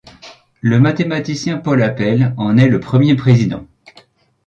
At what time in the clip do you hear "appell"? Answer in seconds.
1.83-2.33